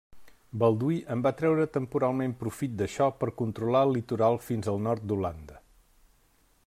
[0.61, 5.61] Balduí en va treure temporalment profit d'això per controlar el litoral fins al nord d'Holanda.